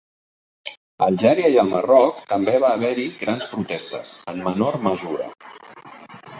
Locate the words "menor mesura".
4.51-5.33